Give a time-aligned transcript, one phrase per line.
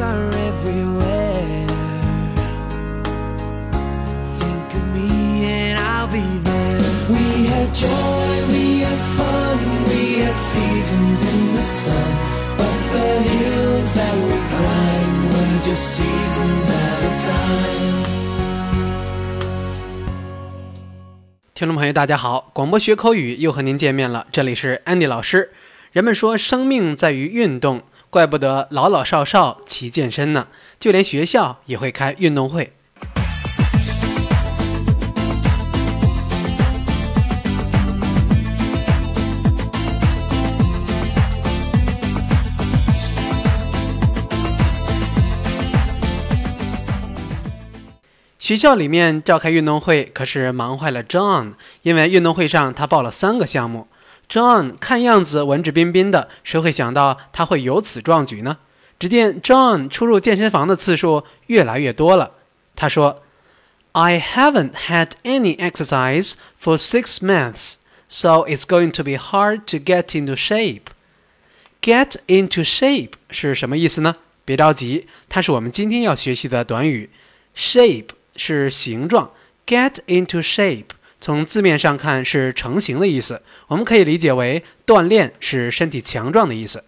[0.00, 1.66] are everywhere.
[4.38, 6.80] Think of me and I'll be there.
[7.08, 9.58] We had joy, we had fun,
[9.88, 11.94] we had seasons in the sun.
[12.56, 18.02] But the hills that we climbed were just seasons at a time.
[21.54, 22.50] 听众朋友，大家好！
[22.52, 25.52] 广播学口语又和您见面了，这里是 Andy 老师。
[25.92, 27.82] 人们说生命在于运动，
[28.12, 32.74] 怪不得老老少少齐健身呢，就连学校也会开运动会。
[48.38, 53.88] 学校里面召开运动会，可是忙坏了 John，因为运动会上他报了三个项目。
[54.28, 58.58] John 看样子文质彬彬的，谁会想到他会有此壮举呢？
[58.98, 62.32] 只见 John 出入健身房的次数越来越多了。
[62.76, 63.22] 他说
[63.92, 67.74] ：“I haven't had any exercise for six months,
[68.08, 70.82] so it's going to be hard to get into shape.”
[71.82, 74.16] Get into shape 是什么意思呢？
[74.44, 77.10] 别着急，它是我们今天要学习的短语。
[77.56, 79.32] Shape 是形状
[79.66, 80.86] ，get into shape
[81.22, 86.82] 从字面上看是成型的意思，我们可以理解为锻炼是身体强壮的意思。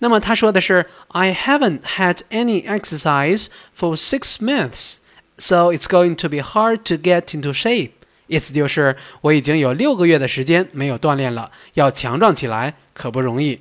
[0.00, 3.46] 那么他说的是 I haven't had any exercise
[3.78, 4.96] for six months,
[5.38, 7.92] so it's going to be hard to get into shape。
[8.26, 13.60] 意思就是我已经有六个月的时间没有锻炼了，要强壮起来可不容易。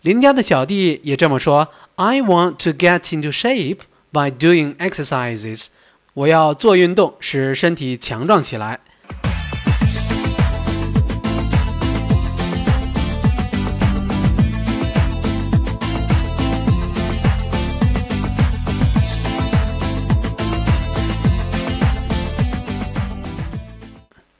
[0.00, 5.66] 邻家的小弟也这么说：I want to get into shape by doing exercises。
[6.14, 8.80] 我要做运动，使身体强壮起来。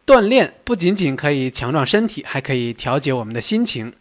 [0.08, 3.92] 锻炼不仅仅可以强壮身体，还可以调节我们的心情。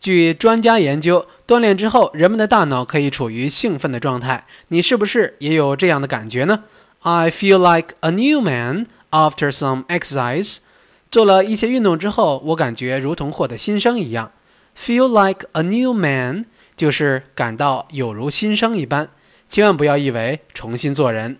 [0.00, 4.44] 据专家研究，锻炼之后，人们的大脑可以处于兴奋的状态。
[4.66, 6.64] 你是不是也有这样的感觉呢
[7.02, 10.56] ？I feel like a new man after some exercise。
[11.08, 14.32] 做了一些运动之后，我感觉如同获得新生一样。
[14.76, 16.44] Feel like a new man
[16.76, 19.08] 就是感到有如新生一般。
[19.48, 21.36] 千万不要以为重新做人。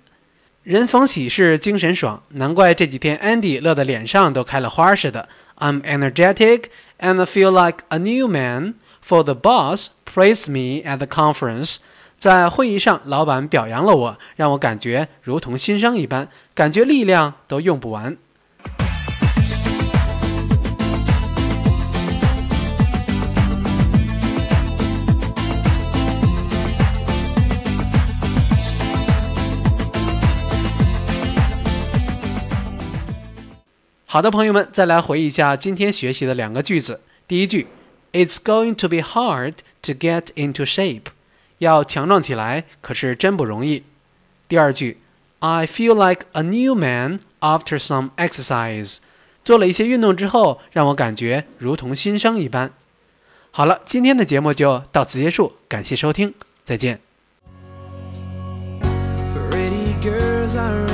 [0.63, 5.29] 人逢喜事精神爽，难怪这几天 Andy 乐得脸上都开了花似的。
[5.59, 6.67] I'm energetic
[7.01, 8.75] and feel like a new man.
[9.05, 11.79] For the boss praised me at the conference.
[12.17, 18.17] 在会议上，老板表扬了我，让我感觉如同新生一般，感觉力量都用不完。
[34.13, 37.01] 好的，朋友们，再来回忆一下今天学习的两个句子。
[37.27, 37.69] 第一句
[38.13, 41.05] ，It's going to be hard to get into shape，
[41.57, 43.85] 要强壮起来，可是真不容易。
[44.47, 45.01] 第二句
[45.39, 48.99] ，I feel like a new man after some exercise，
[49.43, 52.75] 做了一些运动之后，让我感觉如同新生一般。
[53.51, 57.01] 好了，今天的节目就到此结束，感谢收听，再见。
[59.49, 60.92] Pretty girls are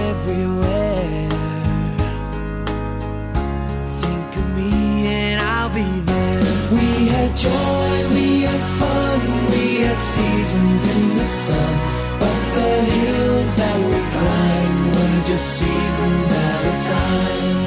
[7.28, 11.78] had joy, we had fun, we had seasons in the sun.
[12.20, 17.57] But the hills that we climbed were just seasons at a time.